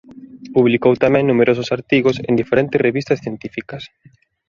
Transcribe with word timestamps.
Publicou 0.55 0.93
tamén 1.03 1.23
numerosos 1.29 1.71
artigos 1.77 2.15
en 2.29 2.33
diferentes 2.41 2.83
revistas 2.87 3.21
científicas. 3.25 3.83